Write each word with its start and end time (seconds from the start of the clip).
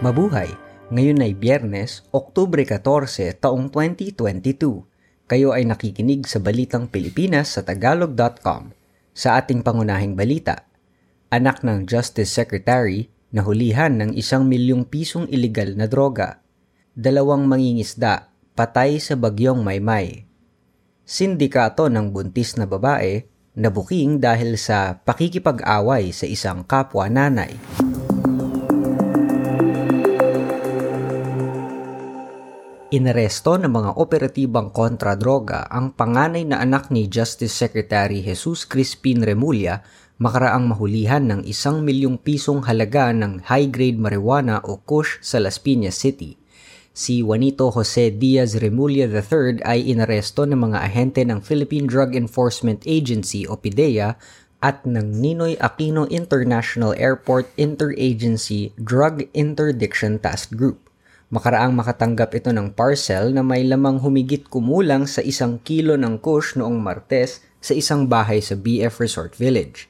Mabuhay! 0.00 0.48
Ngayon 0.88 1.20
ay 1.20 1.36
Biyernes, 1.36 2.08
Oktubre 2.08 2.64
14, 2.64 3.36
taong 3.36 3.68
2022. 3.68 4.88
Kayo 5.28 5.52
ay 5.52 5.68
nakikinig 5.68 6.24
sa 6.24 6.40
Balitang 6.40 6.88
Pilipinas 6.88 7.52
sa 7.52 7.60
Tagalog.com. 7.60 8.72
Sa 9.12 9.36
ating 9.36 9.60
pangunahing 9.60 10.16
balita, 10.16 10.64
anak 11.28 11.60
ng 11.60 11.84
Justice 11.84 12.32
Secretary 12.32 13.12
nahulihan 13.28 13.92
ng 14.00 14.16
isang 14.16 14.48
milyong 14.48 14.88
pisong 14.88 15.28
ilegal 15.28 15.76
na 15.76 15.84
droga. 15.84 16.40
Dalawang 16.96 17.44
mangingisda 17.44 18.32
patay 18.56 19.04
sa 19.04 19.20
bagyong 19.20 19.60
Maymay. 19.60 20.24
Sindikato 21.04 21.92
ng 21.92 22.08
buntis 22.08 22.56
na 22.56 22.64
babae 22.64 23.28
nabuking 23.52 24.16
dahil 24.16 24.56
sa 24.56 24.96
pakikipag-away 25.04 26.08
sa 26.16 26.24
isang 26.24 26.64
kapwa 26.64 27.04
nanay. 27.12 27.52
Inaresto 32.90 33.54
ng 33.54 33.70
mga 33.70 34.02
operatibang 34.02 34.74
kontra-droga 34.74 35.70
ang 35.70 35.94
panganay 35.94 36.42
na 36.42 36.58
anak 36.58 36.90
ni 36.90 37.06
Justice 37.06 37.54
Secretary 37.54 38.18
Jesus 38.18 38.66
Crispin 38.66 39.22
Remulla 39.22 39.86
makaraang 40.18 40.66
mahulihan 40.66 41.22
ng 41.22 41.46
isang 41.46 41.86
milyong 41.86 42.18
pisong 42.18 42.66
halaga 42.66 43.14
ng 43.14 43.46
high-grade 43.46 43.94
marijuana 43.94 44.58
o 44.66 44.82
kush 44.82 45.22
sa 45.22 45.38
Las 45.38 45.62
Piñas 45.62 46.02
City. 46.02 46.34
Si 46.90 47.22
Juanito 47.22 47.70
Jose 47.70 48.10
Diaz 48.10 48.58
Remulla 48.58 49.06
III 49.06 49.62
ay 49.62 49.86
inaresto 49.86 50.42
ng 50.42 50.58
mga 50.58 50.82
ahente 50.82 51.22
ng 51.22 51.38
Philippine 51.46 51.86
Drug 51.86 52.18
Enforcement 52.18 52.82
Agency 52.90 53.46
o 53.46 53.54
PIDEA 53.54 54.18
at 54.66 54.82
ng 54.82 55.14
Ninoy 55.14 55.54
Aquino 55.62 56.10
International 56.10 56.90
Airport 56.98 57.54
Interagency 57.54 58.74
Drug 58.82 59.30
Interdiction 59.30 60.18
Task 60.18 60.58
Group. 60.58 60.89
Makaraang 61.30 61.78
makatanggap 61.78 62.34
ito 62.34 62.50
ng 62.50 62.74
parcel 62.74 63.30
na 63.30 63.46
may 63.46 63.62
lamang 63.62 64.02
humigit 64.02 64.50
kumulang 64.50 65.06
sa 65.06 65.22
isang 65.22 65.62
kilo 65.62 65.94
ng 65.94 66.18
kush 66.18 66.58
noong 66.58 66.82
Martes 66.82 67.38
sa 67.62 67.70
isang 67.70 68.10
bahay 68.10 68.42
sa 68.42 68.58
BF 68.58 68.98
Resort 68.98 69.38
Village. 69.38 69.86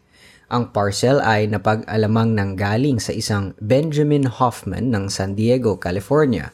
Ang 0.52 0.68
parcel 0.68 1.16
ay 1.24 1.48
napag-alamang 1.48 2.36
nanggaling 2.36 3.00
sa 3.00 3.16
isang 3.16 3.56
Benjamin 3.56 4.28
Hoffman 4.28 4.92
ng 4.92 5.08
San 5.08 5.32
Diego, 5.32 5.80
California. 5.80 6.52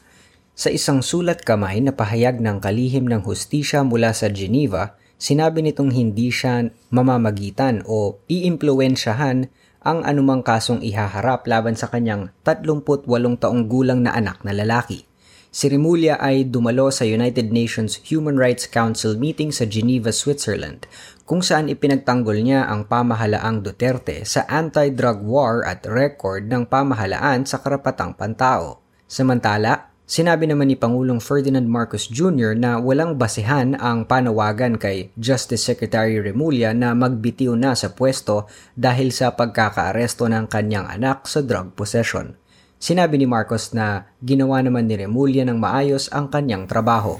Sa 0.55 0.71
isang 0.71 1.03
sulat 1.03 1.43
kamay 1.43 1.83
na 1.83 1.91
pahayag 1.91 2.39
ng 2.39 2.63
kalihim 2.63 3.11
ng 3.11 3.27
hustisya 3.27 3.83
mula 3.83 4.15
sa 4.15 4.31
Geneva, 4.31 4.95
sinabi 5.19 5.67
nitong 5.67 5.91
hindi 5.91 6.31
siya 6.31 6.63
mamamagitan 6.95 7.83
o 7.83 8.23
iimpluensyahan 8.31 9.51
ang 9.87 10.03
anumang 10.03 10.43
kasong 10.43 10.83
ihaharap 10.83 11.47
laban 11.47 11.79
sa 11.79 11.87
kanyang 11.87 12.35
38 12.43 13.07
taong 13.39 13.71
gulang 13.71 14.03
na 14.03 14.11
anak 14.11 14.43
na 14.43 14.51
lalaki. 14.51 15.07
Si 15.47 15.71
Rimulya 15.71 16.19
ay 16.19 16.43
dumalo 16.51 16.91
sa 16.91 17.07
United 17.07 17.55
Nations 17.55 18.03
Human 18.11 18.35
Rights 18.35 18.67
Council 18.67 19.15
meeting 19.15 19.55
sa 19.55 19.63
Geneva, 19.63 20.11
Switzerland, 20.11 20.91
kung 21.23 21.39
saan 21.39 21.71
ipinagtanggol 21.71 22.43
niya 22.43 22.67
ang 22.67 22.83
pamahalaang 22.83 23.63
Duterte 23.63 24.27
sa 24.27 24.43
anti-drug 24.43 25.23
war 25.23 25.63
at 25.63 25.87
record 25.87 26.51
ng 26.51 26.67
pamahalaan 26.67 27.47
sa 27.47 27.63
karapatang 27.63 28.19
pantao. 28.19 28.83
Samantala, 29.07 29.95
Sinabi 30.07 30.47
naman 30.47 30.71
ni 30.71 30.79
Pangulong 30.79 31.19
Ferdinand 31.19 31.67
Marcos 31.67 32.07
Jr. 32.07 32.55
na 32.55 32.79
walang 32.79 33.19
basehan 33.19 33.75
ang 33.75 34.07
panawagan 34.07 34.79
kay 34.79 35.11
Justice 35.19 35.67
Secretary 35.67 36.15
Remulla 36.23 36.71
na 36.71 36.95
magbitiw 36.95 37.51
na 37.59 37.75
sa 37.75 37.91
pwesto 37.91 38.47
dahil 38.71 39.11
sa 39.11 39.35
pagkakaaresto 39.35 40.31
ng 40.31 40.47
kanyang 40.47 40.87
anak 40.87 41.27
sa 41.27 41.43
drug 41.43 41.75
possession. 41.75 42.39
Sinabi 42.79 43.19
ni 43.19 43.27
Marcos 43.27 43.75
na 43.75 44.07
ginawa 44.23 44.63
naman 44.63 44.87
ni 44.87 44.95
Remulla 44.95 45.43
ng 45.43 45.59
maayos 45.59 46.07
ang 46.15 46.31
kanyang 46.31 46.71
trabaho. 46.71 47.19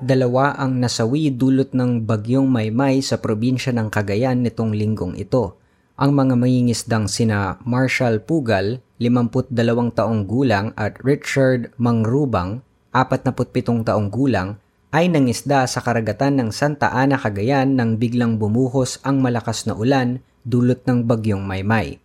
Dalawa 0.00 0.56
ang 0.56 0.80
nasawi 0.80 1.36
dulot 1.36 1.76
ng 1.76 2.00
bagyong 2.00 2.48
Maymay 2.48 3.04
sa 3.04 3.20
probinsya 3.20 3.76
ng 3.76 3.92
Cagayan 3.92 4.40
nitong 4.40 4.72
linggong 4.72 5.20
ito 5.20 5.65
ang 5.96 6.12
mga 6.12 6.36
mangingisdang 6.36 7.08
sina 7.08 7.56
Marshall 7.64 8.20
Pugal, 8.20 8.84
52 9.00 9.96
taong 9.96 10.28
gulang 10.28 10.76
at 10.76 11.00
Richard 11.00 11.72
Mangrubang, 11.80 12.60
47 12.92 13.80
taong 13.80 14.12
gulang, 14.12 14.60
ay 14.92 15.08
nangisda 15.08 15.64
sa 15.64 15.80
karagatan 15.80 16.36
ng 16.36 16.48
Santa 16.52 16.92
Ana, 16.92 17.16
Cagayan 17.16 17.80
nang 17.80 17.96
biglang 17.96 18.36
bumuhos 18.36 19.00
ang 19.08 19.24
malakas 19.24 19.64
na 19.64 19.72
ulan 19.72 20.20
dulot 20.44 20.84
ng 20.84 21.08
bagyong 21.08 21.48
Maymay. 21.48 21.96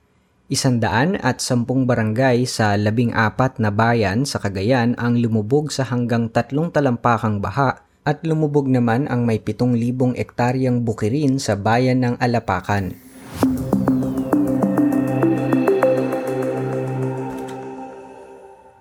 Isandaan 0.47 1.19
at 1.19 1.43
sampung 1.43 1.83
barangay 1.83 2.47
sa 2.47 2.79
labing 2.79 3.11
apat 3.11 3.59
na 3.59 3.75
bayan 3.75 4.23
sa 4.23 4.39
Cagayan 4.39 4.95
ang 4.95 5.19
lumubog 5.19 5.67
sa 5.67 5.83
hanggang 5.83 6.31
tatlong 6.31 6.71
talampakang 6.71 7.43
baha 7.43 7.83
at 8.07 8.23
lumubog 8.23 8.71
naman 8.71 9.11
ang 9.11 9.27
may 9.27 9.43
pitong 9.43 9.75
libong 9.75 10.15
ektaryang 10.15 10.87
bukirin 10.87 11.43
sa 11.43 11.59
bayan 11.59 12.07
ng 12.07 12.15
Alapakan. 12.23 13.10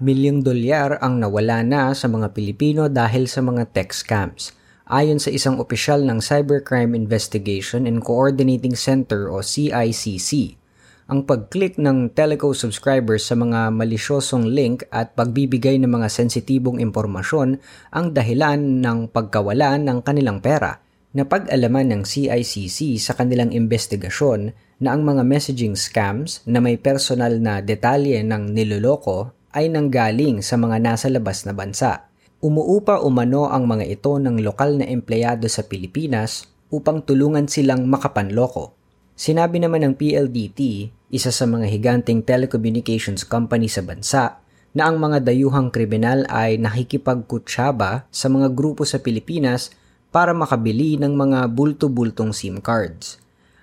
Milyong 0.01 0.41
dolyar 0.41 0.97
ang 1.05 1.21
nawala 1.21 1.61
na 1.61 1.93
sa 1.93 2.09
mga 2.09 2.33
Pilipino 2.33 2.89
dahil 2.89 3.29
sa 3.29 3.45
mga 3.45 3.69
tech 3.69 3.93
scams. 3.93 4.57
Ayon 4.91 5.21
sa 5.23 5.31
isang 5.31 5.61
opisyal 5.61 6.03
ng 6.03 6.19
Cybercrime 6.19 6.97
Investigation 6.99 7.87
and 7.87 8.03
Coordinating 8.03 8.75
Center 8.75 9.31
o 9.31 9.45
CICC, 9.45 10.59
ang 11.07 11.23
pag-click 11.29 11.79
ng 11.79 12.11
teleco 12.17 12.51
subscribers 12.57 13.29
sa 13.29 13.39
mga 13.39 13.71
malisyosong 13.71 14.51
link 14.51 14.89
at 14.91 15.15
pagbibigay 15.15 15.79
ng 15.79 15.91
mga 15.91 16.09
sensitibong 16.11 16.83
impormasyon 16.83 17.61
ang 17.93 18.07
dahilan 18.11 18.83
ng 18.83 19.15
pagkawala 19.15 19.79
ng 19.79 20.01
kanilang 20.03 20.43
pera. 20.43 20.90
Napag-alaman 21.11 21.91
ng 21.91 22.03
CICC 22.07 23.03
sa 23.03 23.19
kanilang 23.19 23.51
investigasyon 23.51 24.55
na 24.79 24.95
ang 24.95 25.03
mga 25.03 25.27
messaging 25.27 25.75
scams 25.75 26.39
na 26.47 26.63
may 26.63 26.79
personal 26.79 27.35
na 27.43 27.59
detalye 27.59 28.23
ng 28.23 28.55
niloloko 28.55 29.35
ay 29.51 29.67
nanggaling 29.67 30.39
sa 30.39 30.55
mga 30.55 30.79
nasa 30.79 31.11
labas 31.11 31.43
na 31.43 31.51
bansa. 31.51 32.07
Umuupa 32.39 33.03
umano 33.03 33.51
ang 33.51 33.67
mga 33.67 33.91
ito 33.91 34.23
ng 34.23 34.39
lokal 34.39 34.79
na 34.79 34.87
empleyado 34.87 35.51
sa 35.51 35.67
Pilipinas 35.67 36.47
upang 36.71 37.03
tulungan 37.03 37.51
silang 37.51 37.91
makapanloko. 37.91 38.79
Sinabi 39.19 39.59
naman 39.59 39.83
ng 39.83 39.95
PLDT, 39.99 40.89
isa 41.11 41.35
sa 41.35 41.45
mga 41.45 41.67
higanting 41.67 42.23
telecommunications 42.23 43.27
company 43.27 43.67
sa 43.67 43.83
bansa, 43.83 44.39
na 44.71 44.87
ang 44.87 45.03
mga 45.03 45.27
dayuhang 45.27 45.75
kriminal 45.75 46.23
ay 46.31 46.55
nakikipagkutsaba 46.63 48.07
sa 48.15 48.27
mga 48.31 48.55
grupo 48.55 48.87
sa 48.87 49.03
Pilipinas 49.03 49.75
para 50.11 50.35
makabili 50.35 50.99
ng 50.99 51.15
mga 51.15 51.51
bulto-bultong 51.55 52.35
SIM 52.35 52.59
cards. 52.59 53.19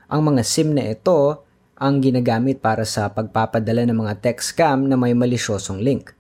Ang 0.08 0.34
mga 0.34 0.42
SIM 0.48 0.72
na 0.72 0.88
ito 0.92 1.44
ang 1.78 2.02
ginagamit 2.02 2.58
para 2.64 2.88
sa 2.88 3.12
pagpapadala 3.12 3.86
ng 3.86 3.98
mga 4.02 4.14
text 4.24 4.56
scam 4.56 4.90
na 4.90 4.98
may 4.98 5.14
malisyosong 5.14 5.84
link. 5.84 6.16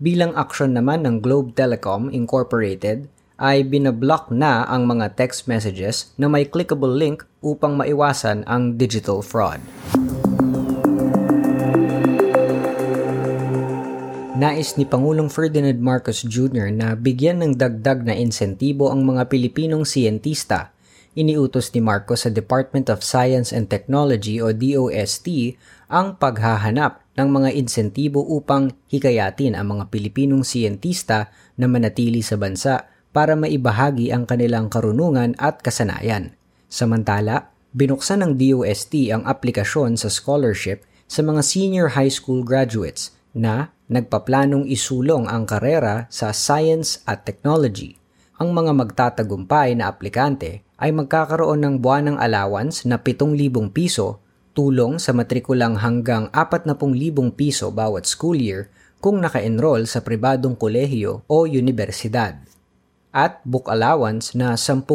Bilang 0.00 0.32
aksyon 0.34 0.72
naman 0.72 1.04
ng 1.04 1.20
Globe 1.20 1.52
Telecom 1.52 2.08
Incorporated, 2.08 3.06
ay 3.42 3.66
binablock 3.66 4.30
na 4.30 4.62
ang 4.70 4.86
mga 4.86 5.18
text 5.18 5.50
messages 5.50 6.14
na 6.14 6.30
may 6.30 6.46
clickable 6.46 6.94
link 6.94 7.26
upang 7.42 7.74
maiwasan 7.74 8.46
ang 8.46 8.78
digital 8.78 9.18
fraud. 9.18 9.58
Nais 14.42 14.74
ni 14.74 14.82
Pangulong 14.82 15.30
Ferdinand 15.30 15.78
Marcos 15.78 16.26
Jr. 16.26 16.74
na 16.74 16.98
bigyan 16.98 17.46
ng 17.46 17.54
dagdag 17.54 18.02
na 18.02 18.18
insentibo 18.18 18.90
ang 18.90 19.06
mga 19.06 19.30
Pilipinong 19.30 19.86
siyentista 19.86 20.74
iniutos 21.14 21.70
ni 21.70 21.78
Marcos 21.84 22.26
sa 22.26 22.30
Department 22.32 22.90
of 22.90 23.06
Science 23.06 23.54
and 23.54 23.70
Technology 23.70 24.42
o 24.42 24.50
DOST 24.50 25.54
ang 25.92 26.18
paghahanap 26.18 27.04
ng 27.14 27.28
mga 27.28 27.54
insentibo 27.54 28.18
upang 28.24 28.74
hikayatin 28.88 29.54
ang 29.54 29.76
mga 29.76 29.92
Pilipinong 29.92 30.42
siyentista 30.42 31.30
na 31.54 31.68
manatili 31.70 32.24
sa 32.24 32.40
bansa 32.40 32.88
para 33.12 33.36
maibahagi 33.36 34.08
ang 34.08 34.24
kanilang 34.24 34.72
karunungan 34.72 35.36
at 35.36 35.60
kasanayan. 35.60 36.32
Samantala, 36.72 37.52
binuksan 37.76 38.24
ng 38.26 38.32
DOST 38.40 39.12
ang 39.12 39.22
aplikasyon 39.28 40.00
sa 40.00 40.08
scholarship 40.08 40.82
sa 41.04 41.20
mga 41.20 41.44
senior 41.44 41.92
high 41.92 42.10
school 42.10 42.40
graduates 42.40 43.12
na 43.36 43.68
nagpaplanong 43.92 44.64
isulong 44.64 45.28
ang 45.28 45.44
karera 45.44 46.08
sa 46.08 46.32
science 46.32 47.04
at 47.04 47.28
technology. 47.28 48.00
Ang 48.40 48.56
mga 48.56 48.72
magtatagumpay 48.72 49.76
na 49.76 49.92
aplikante 49.92 50.64
ay 50.80 50.90
magkakaroon 50.90 51.62
ng 51.62 51.74
buwanang 51.78 52.18
allowance 52.18 52.88
na 52.88 52.96
7,000 52.96 53.70
piso, 53.70 54.18
tulong 54.56 54.96
sa 54.96 55.12
matrikulang 55.12 55.78
hanggang 55.78 56.32
40,000 56.32 56.72
piso 57.36 57.68
bawat 57.68 58.08
school 58.08 58.34
year 58.40 58.72
kung 58.98 59.20
naka-enroll 59.20 59.84
sa 59.84 60.00
pribadong 60.00 60.54
kolehiyo 60.56 61.26
o 61.28 61.44
universidad, 61.44 62.38
at 63.12 63.42
book 63.44 63.68
allowance 63.68 64.32
na 64.32 64.56
10,000 64.56 64.88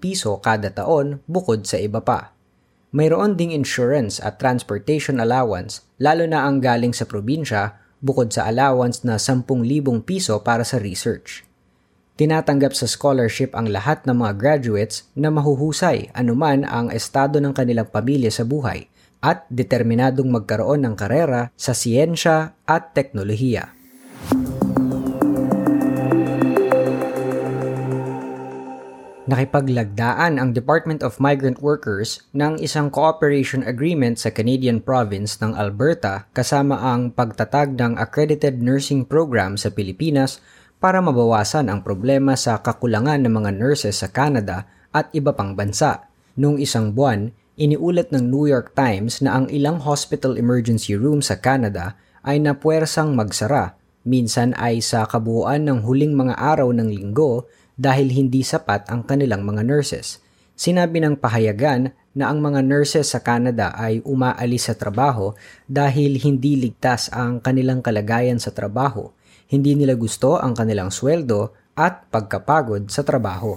piso 0.00 0.40
kada 0.40 0.72
taon 0.72 1.20
bukod 1.28 1.68
sa 1.68 1.76
iba 1.76 2.00
pa. 2.00 2.32
Mayroon 2.90 3.38
ding 3.38 3.54
insurance 3.54 4.18
at 4.18 4.42
transportation 4.42 5.22
allowance 5.22 5.86
lalo 6.02 6.26
na 6.26 6.42
ang 6.42 6.58
galing 6.58 6.90
sa 6.90 7.06
probinsya 7.06 7.78
bukod 8.00 8.32
sa 8.32 8.48
allowance 8.48 9.04
na 9.04 9.16
10,000 9.16 9.46
piso 10.04 10.40
para 10.40 10.64
sa 10.64 10.76
research. 10.80 11.44
Tinatanggap 12.20 12.76
sa 12.76 12.84
scholarship 12.84 13.56
ang 13.56 13.72
lahat 13.72 14.04
ng 14.04 14.12
mga 14.12 14.32
graduates 14.36 15.08
na 15.16 15.32
mahuhusay 15.32 16.12
anuman 16.12 16.68
ang 16.68 16.92
estado 16.92 17.40
ng 17.40 17.56
kanilang 17.56 17.88
pamilya 17.88 18.28
sa 18.28 18.44
buhay 18.44 18.92
at 19.24 19.48
determinadong 19.48 20.28
magkaroon 20.28 20.84
ng 20.84 20.94
karera 21.00 21.48
sa 21.56 21.72
siyensya 21.72 22.56
at 22.68 22.92
teknolohiya. 22.92 23.79
Nakipaglagdaan 29.28 30.40
ang 30.40 30.56
Department 30.56 31.04
of 31.04 31.20
Migrant 31.20 31.60
Workers 31.60 32.24
ng 32.32 32.56
isang 32.56 32.88
cooperation 32.88 33.60
agreement 33.68 34.16
sa 34.16 34.32
Canadian 34.32 34.80
province 34.80 35.36
ng 35.44 35.52
Alberta 35.60 36.24
kasama 36.32 36.80
ang 36.80 37.12
pagtatag 37.12 37.76
ng 37.76 38.00
accredited 38.00 38.64
nursing 38.64 39.04
program 39.04 39.60
sa 39.60 39.68
Pilipinas 39.68 40.40
para 40.80 41.04
mabawasan 41.04 41.68
ang 41.68 41.84
problema 41.84 42.32
sa 42.32 42.64
kakulangan 42.64 43.20
ng 43.28 43.32
mga 43.44 43.50
nurses 43.60 44.00
sa 44.00 44.08
Canada 44.08 44.64
at 44.88 45.12
iba 45.12 45.36
pang 45.36 45.52
bansa. 45.52 46.08
Noong 46.40 46.56
isang 46.56 46.96
buwan, 46.96 47.28
iniulat 47.60 48.08
ng 48.16 48.24
New 48.24 48.48
York 48.48 48.72
Times 48.72 49.20
na 49.20 49.36
ang 49.36 49.52
ilang 49.52 49.84
hospital 49.84 50.40
emergency 50.40 50.96
room 50.96 51.20
sa 51.20 51.36
Canada 51.36 51.92
ay 52.24 52.40
napuwersang 52.40 53.12
magsara, 53.12 53.76
minsan 54.00 54.56
ay 54.56 54.80
sa 54.80 55.04
kabuuan 55.04 55.68
ng 55.68 55.84
huling 55.84 56.16
mga 56.16 56.40
araw 56.40 56.72
ng 56.72 56.88
linggo 56.88 57.44
dahil 57.80 58.12
hindi 58.12 58.44
sapat 58.44 58.92
ang 58.92 59.08
kanilang 59.08 59.40
mga 59.40 59.64
nurses. 59.64 60.20
Sinabi 60.52 61.00
ng 61.00 61.16
pahayagan 61.16 61.96
na 62.12 62.28
ang 62.28 62.44
mga 62.44 62.60
nurses 62.60 63.16
sa 63.16 63.24
Canada 63.24 63.72
ay 63.72 64.04
umaalis 64.04 64.68
sa 64.68 64.76
trabaho 64.76 65.32
dahil 65.64 66.20
hindi 66.20 66.60
ligtas 66.60 67.08
ang 67.08 67.40
kanilang 67.40 67.80
kalagayan 67.80 68.36
sa 68.36 68.52
trabaho. 68.52 69.08
Hindi 69.48 69.72
nila 69.72 69.96
gusto 69.96 70.36
ang 70.36 70.52
kanilang 70.52 70.92
sweldo 70.92 71.56
at 71.72 72.12
pagkapagod 72.12 72.92
sa 72.92 73.00
trabaho. 73.00 73.56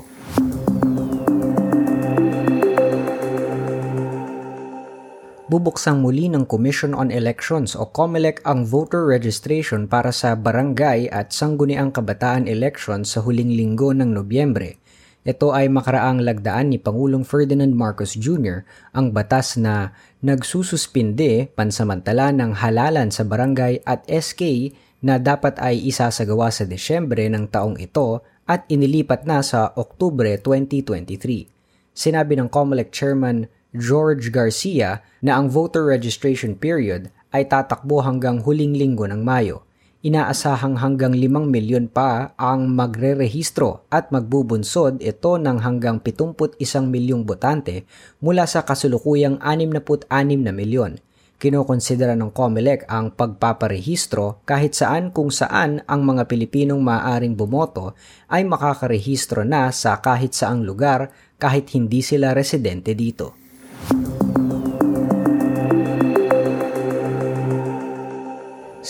Bubuksang 5.54 6.02
muli 6.02 6.34
ng 6.34 6.50
Commission 6.50 6.98
on 6.98 7.14
Elections 7.14 7.78
o 7.78 7.86
COMELEC 7.86 8.42
ang 8.42 8.66
voter 8.66 9.06
registration 9.06 9.86
para 9.86 10.10
sa 10.10 10.34
barangay 10.34 11.14
at 11.14 11.30
sangguniang 11.30 11.94
kabataan 11.94 12.50
elections 12.50 13.14
sa 13.14 13.22
huling 13.22 13.54
linggo 13.54 13.94
ng 13.94 14.18
Nobyembre. 14.18 14.82
Ito 15.22 15.54
ay 15.54 15.70
makaraang 15.70 16.26
lagdaan 16.26 16.74
ni 16.74 16.82
Pangulong 16.82 17.22
Ferdinand 17.22 17.70
Marcos 17.70 18.18
Jr. 18.18 18.66
ang 18.98 19.14
batas 19.14 19.54
na 19.54 19.94
nagsususpinde 20.26 21.54
pansamantala 21.54 22.34
ng 22.34 22.58
halalan 22.58 23.14
sa 23.14 23.22
barangay 23.22 23.86
at 23.86 24.10
SK 24.10 24.74
na 25.06 25.22
dapat 25.22 25.62
ay 25.62 25.78
isasagawa 25.86 26.50
sa 26.50 26.66
Desyembre 26.66 27.30
ng 27.30 27.46
taong 27.54 27.78
ito 27.78 28.26
at 28.50 28.66
inilipat 28.74 29.30
na 29.30 29.46
sa 29.46 29.70
Oktubre 29.78 30.34
2023. 30.34 31.94
Sinabi 31.94 32.42
ng 32.42 32.50
COMELEC 32.50 32.90
Chairman 32.90 33.46
George 33.74 34.30
Garcia 34.30 35.02
na 35.26 35.42
ang 35.42 35.50
voter 35.50 35.82
registration 35.82 36.54
period 36.54 37.10
ay 37.34 37.50
tatakbo 37.50 38.06
hanggang 38.06 38.46
huling 38.46 38.78
linggo 38.78 39.10
ng 39.10 39.26
Mayo. 39.26 39.66
Inaasahang 40.06 40.78
hanggang 40.78 41.18
5 41.18 41.50
milyon 41.50 41.90
pa 41.90 42.38
ang 42.38 42.70
magre-rehistro 42.70 43.90
at 43.90 44.14
magbubunsod 44.14 45.02
ito 45.02 45.42
ng 45.42 45.58
hanggang 45.66 45.98
71 46.06 46.60
milyong 46.86 47.26
botante 47.26 47.90
mula 48.22 48.46
sa 48.46 48.62
kasulukuyang 48.62 49.42
66 49.42 50.06
na 50.44 50.54
milyon. 50.54 51.02
Kinokonsidera 51.42 52.14
ng 52.14 52.30
COMELEC 52.30 52.86
ang 52.86 53.10
pagpaparehistro 53.10 54.46
kahit 54.46 54.78
saan 54.78 55.10
kung 55.10 55.34
saan 55.34 55.82
ang 55.90 56.06
mga 56.06 56.30
Pilipinong 56.30 56.80
maaaring 56.80 57.34
bumoto 57.34 57.98
ay 58.30 58.46
makakarehistro 58.46 59.42
na 59.42 59.74
sa 59.74 59.98
kahit 59.98 60.38
saang 60.38 60.62
lugar 60.62 61.10
kahit 61.42 61.74
hindi 61.74 62.06
sila 62.06 62.38
residente 62.38 62.94
dito. 62.94 63.43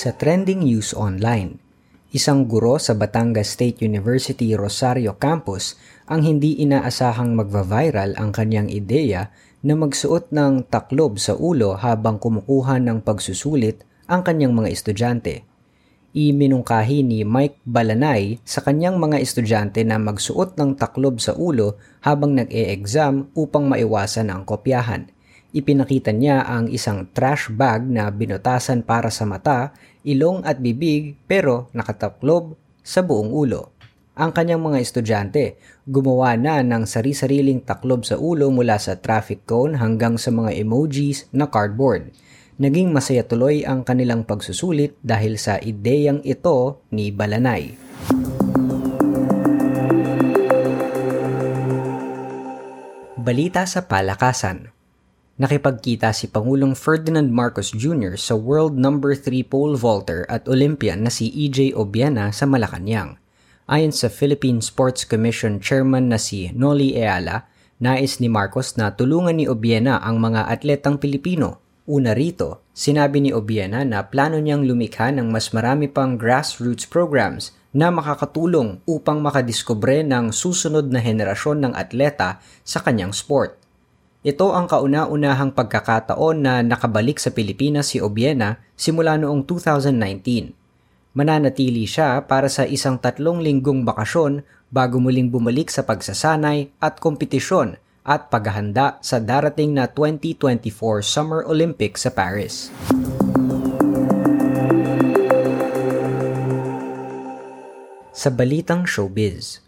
Sa 0.03 0.11
trending 0.11 0.67
news 0.67 0.91
online, 0.91 1.63
isang 2.11 2.43
guro 2.43 2.75
sa 2.75 2.91
Batangas 2.91 3.55
State 3.55 3.79
University 3.79 4.51
Rosario 4.51 5.15
Campus 5.15 5.79
ang 6.11 6.27
hindi 6.27 6.59
inaasahang 6.59 7.31
magva-viral 7.31 8.19
ang 8.19 8.35
kanyang 8.35 8.67
ideya 8.67 9.31
na 9.63 9.79
magsuot 9.79 10.27
ng 10.35 10.67
taklob 10.67 11.23
sa 11.23 11.39
ulo 11.39 11.79
habang 11.79 12.19
kumukuha 12.19 12.83
ng 12.83 12.99
pagsusulit 12.99 13.87
ang 14.03 14.27
kanyang 14.27 14.51
mga 14.51 14.75
estudyante. 14.75 15.47
Iminungkahi 16.11 16.99
ni 16.99 17.23
Mike 17.23 17.63
Balanay 17.63 18.43
sa 18.43 18.59
kanyang 18.59 18.99
mga 18.99 19.23
estudyante 19.23 19.87
na 19.87 20.03
magsuot 20.03 20.59
ng 20.59 20.75
taklob 20.75 21.23
sa 21.23 21.31
ulo 21.31 21.79
habang 22.03 22.35
nag-e-exam 22.35 23.31
upang 23.39 23.71
maiwasan 23.71 24.35
ang 24.35 24.43
kopyahan. 24.43 25.07
Ipinakita 25.53 26.09
niya 26.09 26.49
ang 26.49 26.65
isang 26.73 27.05
trash 27.13 27.53
bag 27.53 27.85
na 27.85 28.09
binutasan 28.09 28.81
para 28.81 29.13
sa 29.13 29.29
mata, 29.29 29.69
ilong 30.01 30.41
at 30.41 30.57
bibig 30.57 31.13
pero 31.29 31.69
nakataklob 31.77 32.57
sa 32.81 33.05
buong 33.05 33.29
ulo. 33.29 33.69
Ang 34.17 34.33
kanyang 34.33 34.65
mga 34.65 34.81
estudyante 34.81 35.57
gumawa 35.85 36.33
na 36.37 36.65
ng 36.65 36.89
sari-sariling 36.89 37.61
taklob 37.61 38.01
sa 38.01 38.17
ulo 38.17 38.49
mula 38.49 38.81
sa 38.81 38.97
traffic 38.97 39.45
cone 39.45 39.77
hanggang 39.77 40.17
sa 40.17 40.33
mga 40.33 40.57
emojis 40.57 41.29
na 41.29 41.45
cardboard 41.49 42.09
naging 42.61 42.93
masaya 42.93 43.25
tuloy 43.25 43.65
ang 43.65 43.81
kanilang 43.81 44.21
pagsusulit 44.21 44.93
dahil 45.01 45.41
sa 45.41 45.57
ideyang 45.57 46.21
ito 46.21 46.85
ni 46.93 47.09
Balanay. 47.09 47.73
Balita 53.17 53.63
sa 53.63 53.87
palakasan 53.87 54.72
Nakipagkita 55.43 56.15
si 56.15 56.31
Pangulong 56.31 56.71
Ferdinand 56.71 57.27
Marcos 57.27 57.75
Jr. 57.75 58.15
sa 58.15 58.31
world 58.31 58.79
number 58.79 59.11
3 59.11 59.43
pole 59.43 59.75
vaulter 59.75 60.23
at 60.31 60.47
Olympian 60.47 61.03
na 61.03 61.11
si 61.11 61.27
EJ 61.35 61.75
Obiena 61.75 62.31
sa 62.31 62.47
Malacanang. 62.47 63.19
Ayon 63.67 63.91
sa 63.91 64.07
Philippine 64.07 64.63
Sports 64.63 65.03
Commission 65.03 65.59
Chairman 65.59 66.07
na 66.07 66.15
si 66.15 66.47
Noli 66.55 66.95
Eala, 66.95 67.51
nais 67.83 68.23
ni 68.23 68.31
Marcos 68.31 68.79
na 68.79 68.95
tulungan 68.95 69.35
ni 69.35 69.43
Obiena 69.43 69.99
ang 69.99 70.23
mga 70.23 70.47
atletang 70.47 70.95
Pilipino 70.95 71.59
Una 71.83 72.15
rito, 72.15 72.63
sinabi 72.71 73.19
ni 73.19 73.35
Obiena 73.35 73.83
na 73.83 74.07
plano 74.07 74.39
niyang 74.39 74.63
lumikha 74.63 75.11
ng 75.11 75.27
mas 75.27 75.51
marami 75.51 75.91
pang 75.91 76.15
grassroots 76.15 76.87
programs 76.87 77.51
na 77.75 77.91
makakatulong 77.91 78.79
upang 78.87 79.19
makadiskubre 79.19 79.99
ng 79.99 80.31
susunod 80.31 80.87
na 80.87 81.03
henerasyon 81.03 81.59
ng 81.59 81.73
atleta 81.75 82.39
sa 82.63 82.79
kanyang 82.79 83.11
sport. 83.11 83.59
Ito 84.23 84.55
ang 84.55 84.71
kauna-unahang 84.71 85.51
pagkakataon 85.51 86.47
na 86.47 86.63
nakabalik 86.63 87.19
sa 87.19 87.35
Pilipinas 87.35 87.91
si 87.91 87.99
Obiena 87.99 88.63
simula 88.79 89.19
noong 89.19 89.43
2019. 89.43 91.11
Mananatili 91.11 91.83
siya 91.83 92.23
para 92.23 92.47
sa 92.47 92.63
isang 92.63 92.95
tatlong 92.95 93.43
linggong 93.43 93.83
bakasyon 93.83 94.47
bago 94.71 95.03
muling 95.03 95.27
bumalik 95.27 95.67
sa 95.67 95.83
pagsasanay 95.83 96.71
at 96.79 97.03
kompetisyon 97.03 97.75
at 98.07 98.31
paghahanda 98.31 98.95
sa 99.03 99.19
darating 99.19 99.75
na 99.75 99.91
2024 99.91 100.71
Summer 101.03 101.43
Olympics 101.43 102.07
sa 102.07 102.11
Paris. 102.15 102.71
Sa 108.15 108.31
balitang 108.31 108.87
showbiz, 108.87 109.59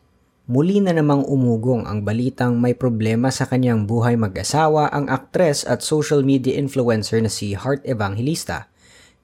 muli 0.46 0.82
na 0.82 0.94
namang 0.94 1.26
umugong 1.26 1.90
ang 1.90 2.06
balitang 2.06 2.58
may 2.58 2.78
problema 2.78 3.34
sa 3.34 3.50
kanyang 3.50 3.90
buhay 3.90 4.18
mag-asawa 4.18 4.90
ang 4.94 5.10
aktres 5.10 5.66
at 5.66 5.82
social 5.82 6.22
media 6.22 6.58
influencer 6.58 7.22
na 7.22 7.30
si 7.30 7.58
Heart 7.58 7.86
Evangelista– 7.86 8.66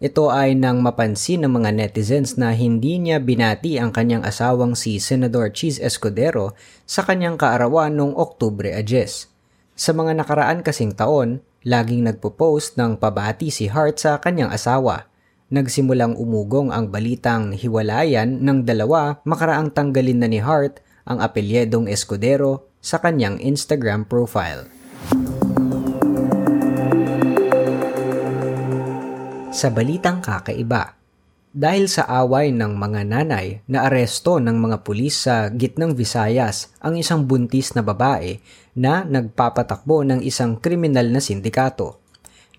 ito 0.01 0.33
ay 0.33 0.57
nang 0.57 0.81
mapansin 0.81 1.45
ng 1.45 1.61
mga 1.61 1.77
netizens 1.77 2.33
na 2.33 2.57
hindi 2.57 2.97
niya 2.97 3.21
binati 3.21 3.77
ang 3.77 3.93
kanyang 3.93 4.25
asawang 4.25 4.73
si 4.73 4.97
Senador 4.97 5.53
Cheese 5.53 5.77
Escudero 5.77 6.57
sa 6.89 7.05
kanyang 7.05 7.37
kaarawan 7.37 7.93
noong 7.93 8.17
Oktubre 8.17 8.73
Ajes. 8.73 9.29
Sa 9.77 9.93
mga 9.93 10.17
nakaraan 10.17 10.65
kasing 10.65 10.97
taon, 10.97 11.45
laging 11.61 12.09
nagpo-post 12.09 12.81
ng 12.81 12.97
pabati 12.97 13.53
si 13.53 13.69
Hart 13.69 14.01
sa 14.01 14.17
kanyang 14.17 14.49
asawa. 14.49 15.05
Nagsimulang 15.53 16.17
umugong 16.17 16.73
ang 16.73 16.89
balitang 16.89 17.53
hiwalayan 17.53 18.41
ng 18.41 18.65
dalawa 18.65 19.21
makaraang 19.21 19.69
tanggalin 19.69 20.17
na 20.17 20.25
ni 20.25 20.41
Hart 20.41 20.81
ang 21.07 21.21
apelyedong 21.21 21.85
Escudero 21.87 22.69
sa 22.81 22.97
kanyang 22.97 23.37
Instagram 23.39 24.09
profile. 24.09 24.67
Sa 29.51 29.69
balitang 29.69 30.25
kakaiba, 30.25 31.01
Dahil 31.51 31.91
sa 31.91 32.07
away 32.07 32.55
ng 32.55 32.79
mga 32.79 33.11
nanay 33.11 33.59
na 33.67 33.83
aresto 33.83 34.39
ng 34.39 34.55
mga 34.55 34.87
pulis 34.87 35.27
sa 35.27 35.51
gitnang 35.51 35.99
Visayas 35.99 36.71
ang 36.79 36.95
isang 36.95 37.27
buntis 37.27 37.75
na 37.75 37.83
babae 37.83 38.39
na 38.71 39.03
nagpapatakbo 39.03 40.07
ng 40.07 40.23
isang 40.23 40.55
kriminal 40.55 41.11
na 41.11 41.19
sindikato. 41.19 42.00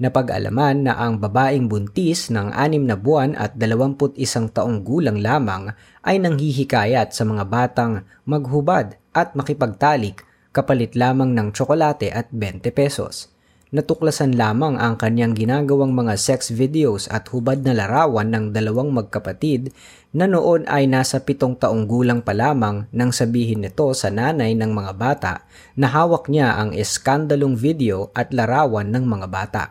Napag-alaman 0.00 0.88
na 0.88 0.96
ang 0.96 1.20
babaeng 1.20 1.68
buntis 1.68 2.32
ng 2.32 2.48
anim 2.56 2.88
na 2.88 2.96
buwan 2.96 3.36
at 3.36 3.58
21 3.60 4.16
taong 4.48 4.80
gulang 4.80 5.20
lamang 5.20 5.76
ay 6.00 6.16
nanghihikayat 6.16 7.12
sa 7.12 7.28
mga 7.28 7.44
batang 7.44 8.06
maghubad 8.24 8.96
at 9.12 9.36
makipagtalik 9.36 10.24
kapalit 10.52 10.96
lamang 10.96 11.36
ng 11.36 11.52
tsokolate 11.52 12.08
at 12.08 12.32
20 12.32 12.72
pesos 12.72 13.32
natuklasan 13.72 14.36
lamang 14.36 14.76
ang 14.76 15.00
kanyang 15.00 15.32
ginagawang 15.32 15.96
mga 15.96 16.20
sex 16.20 16.52
videos 16.52 17.08
at 17.08 17.24
hubad 17.32 17.64
na 17.64 17.72
larawan 17.72 18.28
ng 18.28 18.44
dalawang 18.52 18.92
magkapatid 18.92 19.72
na 20.12 20.28
noon 20.28 20.68
ay 20.68 20.84
nasa 20.84 21.24
pitong 21.24 21.56
taong 21.56 21.88
gulang 21.88 22.20
pa 22.20 22.36
lamang 22.36 22.84
nang 22.92 23.16
sabihin 23.16 23.64
nito 23.64 23.88
sa 23.96 24.12
nanay 24.12 24.52
ng 24.52 24.68
mga 24.76 24.92
bata 24.92 25.34
na 25.72 25.88
hawak 25.88 26.28
niya 26.28 26.60
ang 26.60 26.76
eskandalong 26.76 27.56
video 27.56 28.12
at 28.12 28.28
larawan 28.36 28.92
ng 28.92 29.08
mga 29.08 29.26
bata. 29.32 29.64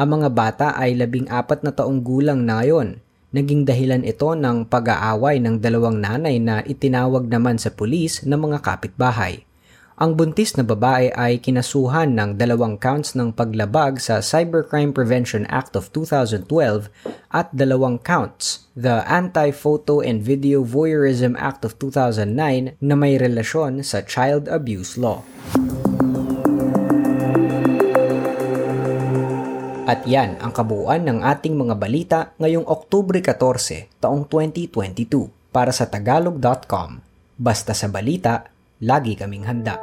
Ang 0.00 0.16
mga 0.16 0.32
bata 0.32 0.66
ay 0.80 0.96
labing 0.96 1.28
apat 1.28 1.60
na 1.60 1.76
taong 1.76 2.00
gulang 2.00 2.40
na 2.40 2.64
ngayon. 2.64 3.04
Naging 3.36 3.68
dahilan 3.68 4.00
ito 4.00 4.32
ng 4.32 4.64
pag-aaway 4.64 5.36
ng 5.44 5.60
dalawang 5.60 6.00
nanay 6.00 6.40
na 6.40 6.64
itinawag 6.64 7.28
naman 7.28 7.60
sa 7.60 7.68
pulis 7.68 8.24
ng 8.24 8.40
mga 8.48 8.64
kapitbahay. 8.64 9.44
Ang 10.00 10.16
buntis 10.16 10.56
na 10.56 10.64
babae 10.64 11.12
ay 11.12 11.36
kinasuhan 11.36 12.16
ng 12.16 12.40
dalawang 12.40 12.80
counts 12.80 13.12
ng 13.12 13.36
paglabag 13.36 14.00
sa 14.00 14.24
Cybercrime 14.24 14.96
Prevention 14.96 15.44
Act 15.52 15.76
of 15.76 15.92
2012 15.92 16.48
at 17.28 17.52
dalawang 17.52 18.00
counts, 18.00 18.72
the 18.72 19.04
Anti-Photo 19.04 20.00
and 20.00 20.24
Video 20.24 20.64
Voyeurism 20.64 21.36
Act 21.36 21.68
of 21.68 21.76
2009 21.76 22.80
na 22.80 22.94
may 22.96 23.20
relasyon 23.20 23.84
sa 23.84 24.00
child 24.00 24.48
abuse 24.48 24.96
law. 24.96 25.20
At 29.90 30.06
yan 30.06 30.38
ang 30.38 30.54
kabuuan 30.54 31.02
ng 31.02 31.26
ating 31.26 31.58
mga 31.58 31.74
balita 31.74 32.18
ngayong 32.38 32.62
Oktubre 32.62 33.18
14, 33.18 33.90
taong 33.98 34.22
2022 34.22 35.26
para 35.50 35.74
sa 35.74 35.90
tagalog.com. 35.90 37.02
Basta 37.34 37.74
sa 37.74 37.90
balita, 37.90 38.46
lagi 38.78 39.18
kaming 39.18 39.50
handa. 39.50 39.82